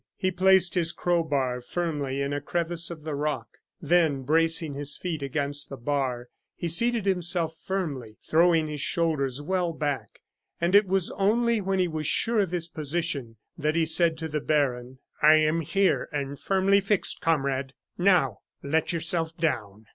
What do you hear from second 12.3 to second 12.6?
of